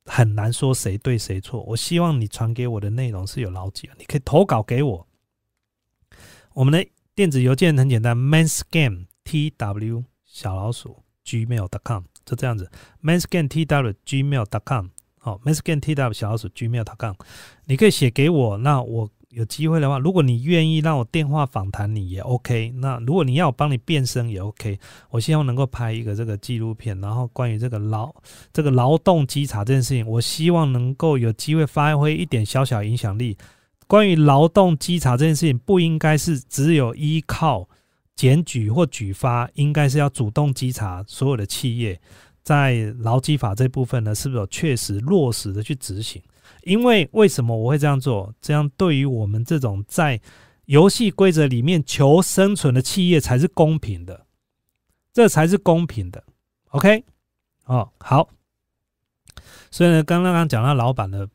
[0.05, 1.63] 很难说谁对谁错。
[1.65, 5.07] 我希望你传给我的内容是有牢记的，你可以投稿给我。
[6.55, 6.85] 我们的
[7.19, 10.05] 电子邮件很简单，manscam t w。
[10.25, 12.71] 小老鼠 gmail.com 就这样子
[13.03, 13.67] ，manscantw
[14.07, 14.87] gmail.com
[15.19, 17.15] 好，manscantw 小老鼠 gmail.com
[17.65, 24.79] 你可以写给我，那我有机会的话，如果你愿意让我电话访谈你也 OK，那如果你要我帮你变声也 OK，
[25.11, 28.15] 我希望能够拍一个这个纪录片，然后关于这个劳
[28.53, 33.37] 这个劳动稽查这件事情，我希望能够有机会发挥一点小小影响力。
[33.89, 37.69] 关于劳动稽查这件事情，不应该是只有依靠。
[38.15, 42.01] 检举或举发，应该是要主动稽查所有的企业，
[42.43, 46.21] 在劳基法这部分呢，是不是有确实落实的去执行？
[46.65, 48.35] 因为为什么我会这样做？
[48.41, 50.21] 这样对于我们这种在
[50.65, 54.27] 游戏规则里面求生存的企业才是公平的，
[55.13, 56.25] 这才是公平的。
[56.71, 57.05] OK，
[57.67, 58.29] 哦，好。
[59.71, 61.29] 所以呢，刚刚刚讲到老板的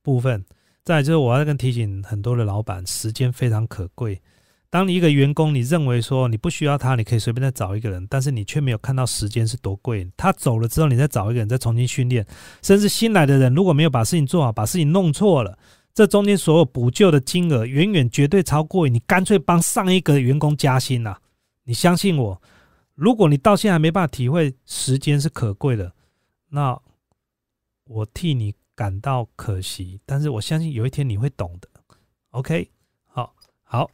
[0.00, 0.42] 部分，
[0.84, 4.20] 再就是我要跟提醒很多的老板，时间非常可贵。
[4.68, 10.10] 当你一个员工，你认为说你不需要他，你可以随便再找一个人，但是你却没有看到时间是多贵。
[10.16, 12.26] 他走了之后，你再找一个人再重新训练，
[12.62, 15.56] 甚至新来的人如果没有把事情做好，把事情弄错了，
[15.92, 21.16] 这中间所有补救的金额远远绝对超过你干脆帮上一个员工加薪呐！
[21.64, 22.42] 你相信我，
[22.94, 25.92] 如果你到现在还没办法体会时间是可贵的，
[26.48, 26.76] 那
[27.84, 31.68] 我替你感到可惜，但是我相信有一天你会懂的。
[32.30, 32.68] OK，
[33.06, 33.88] 好，好。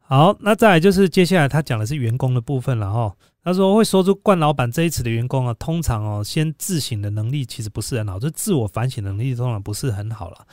[0.00, 3.16] 好，那再来就是接下来他讲的是员工的部分了哈。
[3.44, 10.44] 他说会说出冠老板这一词的员工啊，通常哦，先自省的能力其实不是很好，就自我反省能力通常不是很好了。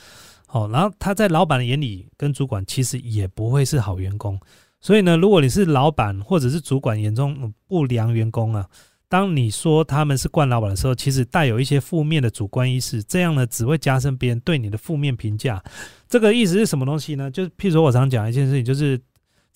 [0.46, 4.40] 好，然后他在老板的眼里跟主管其实也不会是好员工。
[4.80, 8.70] 所以呢，如果你是老板或者是主管眼中不良员工啊，
[9.14, 15.64] 当你说他们是冠老板的时候，其实带有一些负面的主观意识，这样呢只会加深别人对你的负面评价。
[16.10, 17.30] 这个意思是什么东西呢？
[17.30, 19.00] 就是譬如说我常讲一件事情，就是。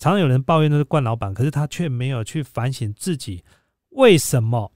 [0.00, 3.42] 常有人抱怨都是冠老板，可是他却没有去反省自己，
[3.88, 4.70] 为什么？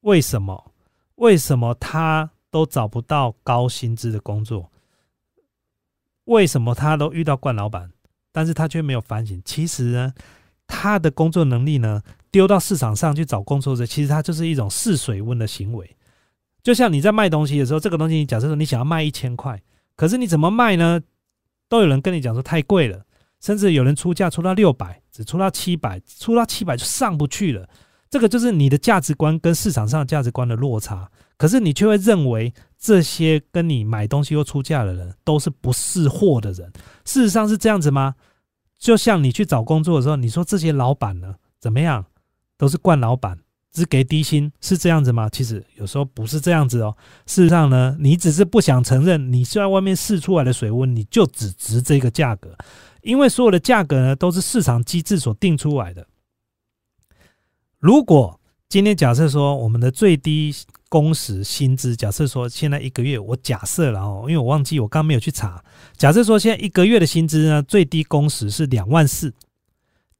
[0.00, 0.72] 为什么？
[1.14, 4.72] 为什么他都找不到高薪资的工作？
[6.24, 7.92] 为什么他都遇到冠老板，
[8.32, 9.40] 但是他却没有反省？
[9.44, 10.12] 其实呢，
[10.66, 15.96] 他的工作能力呢，丢到市场上去找工作者，其实他就是一种试水温的行为。
[16.62, 19.62] 就像你在卖东西的时候，这个东西，假设说你想要卖一千块，
[19.94, 21.00] 可是你怎么卖呢？
[21.68, 23.04] 都有人跟你讲说太贵了。
[23.40, 27.68] 甚至有人出价出到六百，只出到七百，出到七百就上不去了。
[28.08, 31.10] 这个就是你的价值观跟市场上价值观的落差。
[31.36, 36.72] 可是你却会认为这些跟你买东西又出价的人都是不识货的人。
[37.04, 38.14] 事实上是这样子吗？
[38.78, 42.04] 就像你去找工作的时候，你说这些老板呢怎么样，
[42.56, 43.38] 都是惯老板，
[43.72, 45.28] 只给低薪，是这样子吗？
[45.28, 46.96] 其实有时候不是这样子哦。
[47.26, 52.56] 事实上呢，你只是不想承认，你在外面试出来的水温，你就只值这个价格。
[53.02, 56.06] 因为所有的价格呢，都是市场机制所定出来的。
[57.78, 58.38] 如果
[58.68, 60.54] 今天假设说我们的最低
[60.88, 65.62] 工时薪资，假设说现在一个月，我假设了哦，因为我忘记我刚没有去查。
[65.96, 69.34] 假设说现在一个月的薪资呢，最低工时是两万四，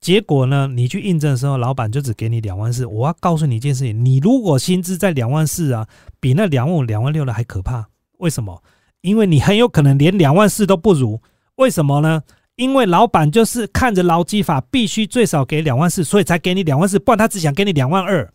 [0.03, 2.85] 结果呢，你去印证的时候，老板就只给你两万四。
[2.85, 5.87] 我要告诉你一件事情：你如果薪资在两万四啊，
[6.19, 7.89] 比那两万五、两万六的还可怕。
[8.19, 8.63] 为什么？
[9.01, 11.23] 因为你很有可能连两万四都不如。
[11.55, 12.23] 为什么呢？
[12.57, 18.33] 因为老板就是看着劳基法必须最少给两万四，所以才给你两万四，不然他只想给你两万二。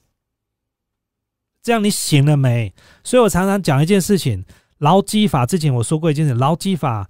[1.62, 2.74] 这样你醒了没？
[3.04, 4.46] 所以我常常讲一件事情：
[4.78, 7.10] 劳基法之前我说过一件事，劳基法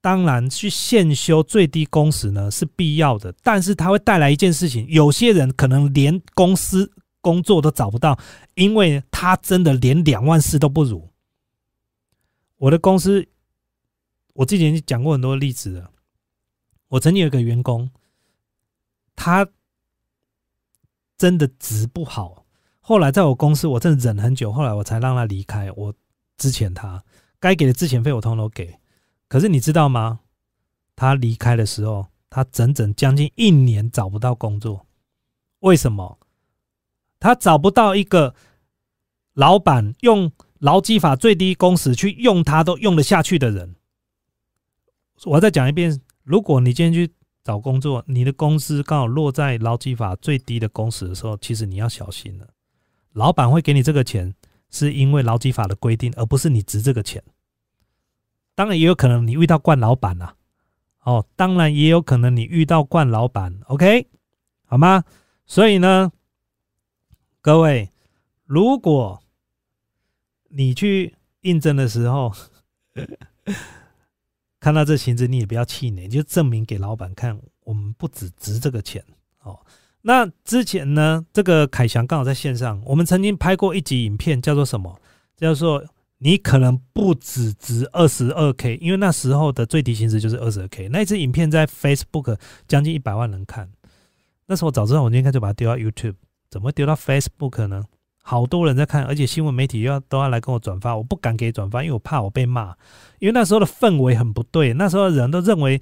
[0.00, 6.90] 当然去限修最低工时呢是必要的，但是它会带来一件事情，有些人可能连公司
[7.20, 8.18] 工作都找不到，
[8.54, 11.10] 因为他真的连两万四都不如。
[12.56, 13.26] 我的公司，
[14.34, 15.90] 我之前讲过很多例子了。
[16.88, 17.90] 我曾经有一个员工，
[19.14, 19.46] 他
[21.18, 22.46] 真的值不好。
[22.80, 25.70] 后来在我公司，我真的忍很久，后来我才让他离开。
[25.72, 25.92] 我
[26.36, 27.04] 之前他
[27.38, 28.78] 该给的之前费我通通都给。
[29.28, 30.20] 可是你知道吗？
[30.96, 34.86] 他离开的时候，他整整将近一年找不到工作。
[35.60, 36.18] 为什么？
[37.20, 38.34] 他找不到一个
[39.34, 43.76] 老板用劳基法最低工时去用他都用得下去的人。
[45.24, 46.00] 我再讲一遍。
[46.22, 47.12] 如果你今天去
[47.42, 52.48] 找工作，你的公司刚好落在劳基法最低的工时的时候，其实你要小心了。
[53.12, 54.34] 老板会给你这个钱，
[54.70, 57.22] 是因为劳基法的规定，而不是你值这个钱。
[58.58, 60.34] 当然也有可能你遇到惯老板啊，
[61.04, 64.08] 哦，当然也有可能你遇到惯老板，OK，
[64.66, 65.04] 好吗？
[65.46, 66.10] 所以呢，
[67.40, 67.92] 各位，
[68.46, 69.22] 如果
[70.48, 72.34] 你去应征的时候，
[74.58, 79.04] 看到这薪资，你也不要气馁，就证明给老板看，我们不只值这个钱
[79.42, 79.56] 哦。
[80.00, 85.00] 那之前呢，这个凯翔刚好在线上，我们曾经拍过一集影片，叫做什么？
[85.36, 85.84] 叫做
[86.18, 90.88] 你可能不只值二十二 k，因为那时候的最低薪资就是二十二 k。
[90.88, 93.68] 那一支影片在 Facebook 将近一百万人看，
[94.46, 96.14] 那时候我早知道，我应该就把它丢到 YouTube，
[96.50, 97.84] 怎么会丢到 Facebook 呢？
[98.22, 102.74] 好多人在看，而且新闻媒体又要都要来跟我转发，我不敢给转发，因为我怕我被骂。
[103.20, 105.80] 因为那时候的氛围很不对，那时候人都认为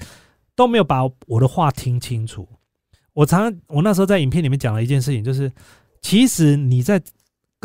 [0.54, 2.48] 都没有把我的话听清楚。
[3.14, 5.50] 我常我那时候在影片里面讲了一件事情，就是
[6.02, 7.02] 其实你在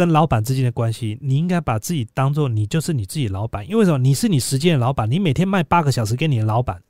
[0.05, 3.97] 跟老板之间的关系，你应该把自己当做你就是你自己老板，因为什么？
[3.97, 6.81] 你是你时间的老板，你每天卖八个小时给你的老板，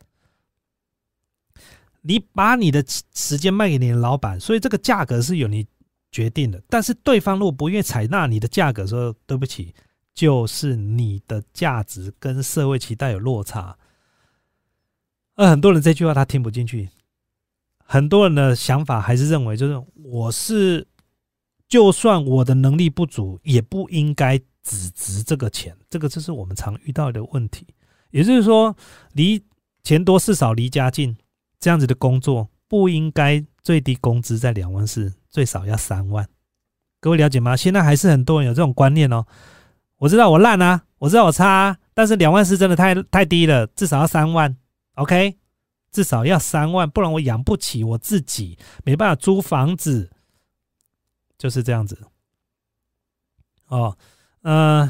[2.01, 2.83] 你把你的
[3.13, 5.67] 时间卖给你的老板，所以这个价格是由你。
[6.13, 9.73] 决定的，但是对方如果不愿意采纳你的价格，说对不起，
[10.13, 13.77] 就是你的价值跟社会期待有落差。
[15.35, 16.89] 而很多人这句话他听不进去，
[17.85, 20.85] 很多人的想法还是认为，就是我是
[21.71, 25.73] 就算我的能力不足，也不应该只值这个钱。
[25.89, 27.65] 这个就是我们常遇到的问题。
[28.09, 28.75] 也就是说，
[29.13, 29.41] 离
[29.81, 31.15] 钱多事少离家近
[31.61, 35.13] 这样子的工作，不应该最低工资在两万四。
[35.29, 36.27] 最少要三万，
[36.99, 37.55] 各位了解吗？
[37.55, 39.25] 现在还是很多人有这种观念哦。
[39.95, 44.53] 我知道我烂啊，我知道我差，啊但是两万四真的太太低了，至少要三万。
[44.95, 45.37] OK，
[45.89, 50.09] 至少要三万，不然我养不起我自己，没办法租房子，
[51.41, 51.97] 就是这样子。
[53.65, 53.97] 哦，
[54.43, 54.87] 嗯，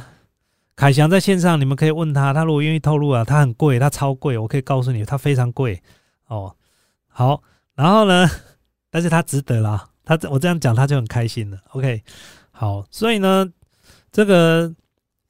[0.75, 5.81] 凯翔在线上，你们可以问他，他如果愿意透露啊，他很贵，他超贵，我可以告诉你，他非常贵。
[6.27, 6.53] 哦，
[7.07, 7.41] 好，
[7.73, 8.29] 然后呢，
[8.89, 9.87] 但是他值得啦。
[10.03, 11.57] 他我这样讲，他就很开心了。
[11.69, 12.03] OK，
[12.51, 13.49] 好，所以呢，
[14.11, 14.75] 这个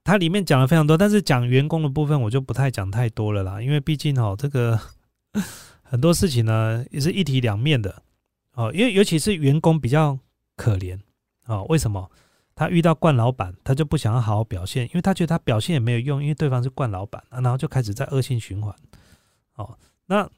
[0.03, 4.79] 它里面讲了非常多，但是讲员工的部分，我就不太讲太多了啦，因为毕竟哦，这个
[5.83, 8.01] 很多事情呢也是一体两面的
[8.53, 8.71] 哦。
[8.73, 10.17] 因为尤其是员工比较
[10.55, 10.97] 可怜
[11.51, 12.09] 哦，为什么？
[12.55, 18.73] 他遇到惯老板，他就不想要好好表现，因为他觉得他表现也没有用，因为对方是惯老板然后就开始在恶性循环。
[19.55, 20.29] 哦，那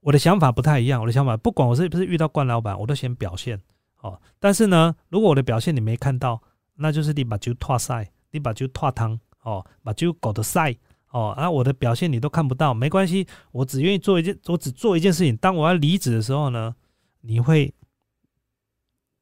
[0.00, 3.60] 我的想法不太一样，我的想法，不管我是不是遇到惯老板，我都先表现。
[4.00, 6.40] 哦，但是呢，如果我的表现你没看到，
[6.76, 10.76] 那就是你把酒拖晒，你把酒拖汤，哦，把酒搞得晒，
[11.10, 15.36] 哦，啊，我的表现你都看不到，没关系，我只愿意做一件，我只做一件事情。
[15.38, 16.76] 当我要离职的时候呢，
[17.22, 17.74] 你会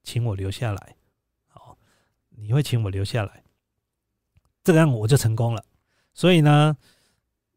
[0.03, 0.97] 请我留下来，
[2.43, 3.45] 你会请我留下来，
[4.65, 5.65] 这样我就成功了。
[6.13, 6.77] 所以呢，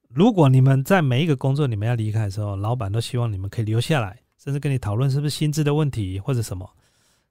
[0.10, 6.70] 如果你们在每一个工作你们要离开的时候，老板都希望你们可以留下来，甚至跟你讨论是不是薪资的问题或者什么。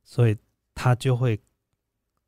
[0.03, 0.37] 所以
[0.75, 1.41] 他就会，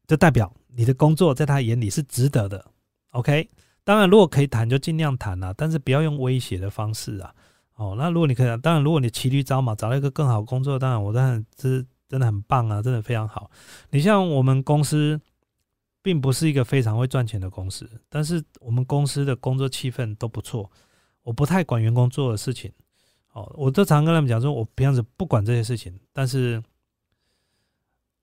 [0.07, 2.64] 就代表你的工作在他眼里是值得的
[3.11, 3.51] ，OK？
[3.85, 7.35] 当然，如果可以谈就尽量谈啊，但是不要用威胁的方式啊。
[7.74, 13.51] 哦，那如果你可以，当然，如果你骑驴找马找到一个更好工作，当然我当然这真的很棒啊，真的非常好。
[13.91, 15.21] 你像我们公司，
[16.03, 20.71] 并不是一个非常会赚钱的公司，但是我们公司的工作气氛都不错。
[21.23, 22.73] 我不太管员工做的事情，
[23.33, 26.63] 哦，我都常跟他们讲说，我平常是不管这些事情，但是。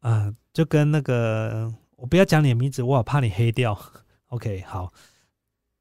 [0.03, 3.73] 啊，就跟那个，我不要讲你的名字，我好怕你黑掉。
[4.27, 4.91] OK，好，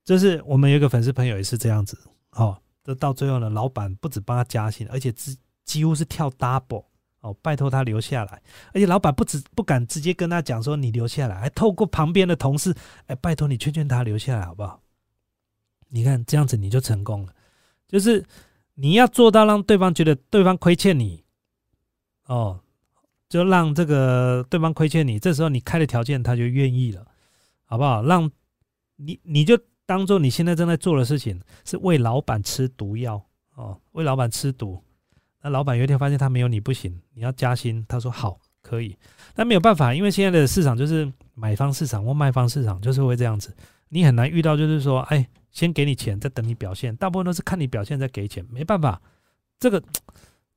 [0.05, 1.99] 就是我们有一个粉丝朋友也是这样子，
[2.31, 6.85] 哦，这到最后呢，老板不止帮他加薪，而且几几乎是跳 double，
[7.23, 8.43] 哦，拜托他留下来，
[8.75, 12.73] 而且老板不止不敢直接跟他讲说你留下来，还透过旁边的同事，
[13.07, 14.81] 哎，拜托你劝劝他留下来好不好？
[15.89, 17.33] 你看这样子你就成功了，
[17.89, 18.23] 就是
[18.75, 21.25] 你要做到让对方觉得对方亏欠你，
[22.27, 22.61] 哦。
[23.29, 27.07] 就让这个对方亏欠你，这时候你开的条件他就愿意了，
[27.65, 28.03] 好不好？
[28.03, 28.31] 让
[28.97, 34.79] 你你就当做你现在正在做的事情是为老板吃毒药哦，为老板吃毒。
[35.43, 38.97] 那老板有一天发现他没有你不行，你要加薪，他说好可以，
[39.35, 43.55] 但没有办法，因为现在的市场就是买方市场或卖方市场就是会这样子，
[43.89, 49.01] 你很难遇到就是说，哎，先给你钱再等你表现，大部分都是看你表现再给钱，没办法，
[49.59, 49.83] 这个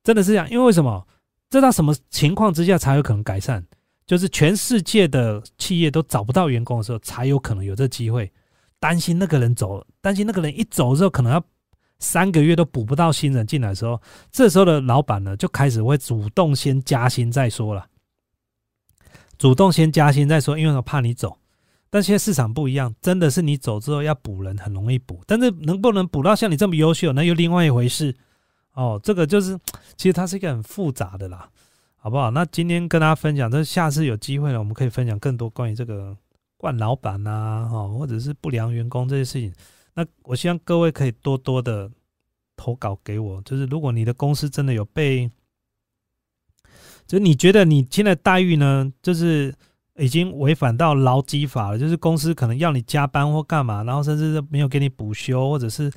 [0.03, 1.07] 真的是这样，因为为什么？
[1.47, 3.63] 这到什么情况之下才有可能改善？
[4.05, 8.31] 就是全世界的企业都找不到员工的时候，才有可能有这机会。
[8.79, 11.43] 担心那个人走了，担心那个人一走之后，可能要
[11.99, 17.87] 三个月都补不到新人进来的时候，这时候的老板呢就开始会主动先加薪再说了，
[19.37, 21.37] 主动先加薪再说，因为我怕你走。
[21.89, 28.13] 但现在市场不一样，真的是你走之后要补人很容易补，但是能不能补到像你这么优秀，那又另外一回事。
[28.73, 29.57] 哦，这个就是
[29.95, 31.49] 其实它是一个很复杂的啦，
[31.95, 32.29] 好不好？
[32.31, 36.13] 那今天跟大家分享，这下次有机会了，我们可以分享更多关于这个
[36.57, 39.53] 惯老板呐，哈，或者是不良员工这些事情。
[39.95, 41.89] 那我希望各位可以多多的
[42.55, 45.29] 投稿给我，就是如果你的公司真的有被，
[47.07, 49.53] 就你觉得你现在待遇呢，就是
[49.97, 55.89] 已经违反到劳基法了，就是公司可能要你加班或干嘛，然后甚至是没有给你补休或者是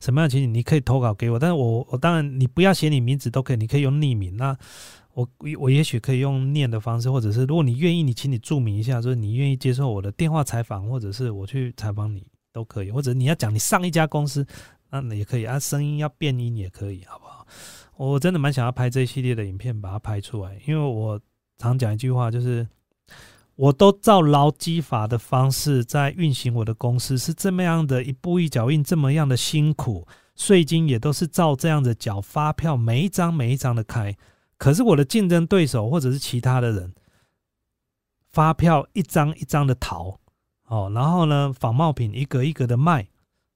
[0.00, 1.38] 什么样的情形，你可以投稿给我。
[1.38, 4.36] 但是我我当然你不要写你名字都可以，你可以用匿名。
[4.36, 4.54] 那
[5.14, 5.26] 我
[5.58, 12.26] 我也许可以用念的方式，或者是如果你愿意，你请你注明一下，就是你愿意接受我的电话采访，或者是我去采访你。
[12.56, 14.46] 都可以，或者你要讲你上一家公司，
[14.88, 15.58] 那也可以啊。
[15.58, 17.46] 声音要变音也可以，好不好？
[17.98, 20.58] 我真的蛮想要拍这一系列的影片，把它拍出来。
[20.66, 21.20] 因为我
[21.58, 22.66] 常讲一句话，就是
[23.56, 34.16] 我都照劳基法的方式在运行我的公司，是这么样的一步一脚印，这么样的辛苦，税金也都是照这样的缴，发票每一张每一张的开。
[34.56, 36.94] 可是我的竞争对手或者是其他的人，
[38.30, 40.18] 发票一张一张的逃。
[40.66, 43.08] 哦，然后呢，仿冒品一格一格的卖，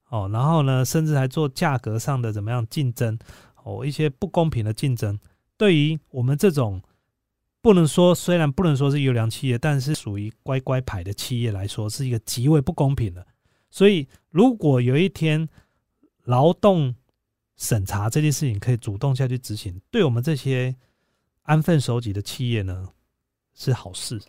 [0.08, 3.18] 哦，然后呢，甚至还做价格上的怎么样竞争，
[3.64, 5.18] 哦，一些不公平的竞争，
[5.56, 6.80] 对于我们这种
[7.60, 13.26] 不能说虽然不能说是优良企业，但是属于乖乖牌的企业来说，是一个极为不公平的。
[13.70, 15.48] 所以，如果有一天
[16.24, 16.94] 劳动
[17.56, 20.76] 审查这件事情可以主动下去执行，对我们这些
[21.42, 22.88] 安分守己的企业呢，
[23.52, 24.20] 是好事。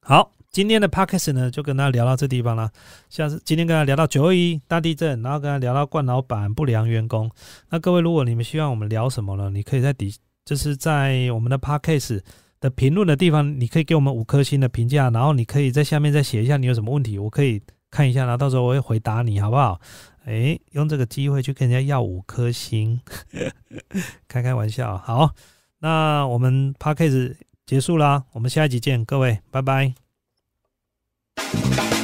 [0.00, 0.32] 好。
[0.58, 2.68] 今天的 podcast 呢，就跟大家聊到这地方了。
[3.08, 7.30] 下次今天跟大家聊到九二一大地震，然后跟他聊到冠老板不良员工。
[7.70, 9.50] 那各位，如果你们希望我们聊什么呢？
[9.50, 10.12] 你可以在底，
[10.44, 12.20] 就是在我们的 podcast
[12.58, 19.80] 的评论的地方，你可以给我们五颗星的评价，然后你可以在下面再写一下你有什么问题，我可以看一下，然后到时候我会回答你，好不好？
[20.24, 23.00] 诶，用这个机会去跟人家要五颗星，
[24.26, 24.98] 开开玩笑。
[24.98, 25.30] 好，
[25.78, 30.07] 那我们 podcast 结束啦，我们下一集见，各位，拜拜。
[31.38, 31.97] Música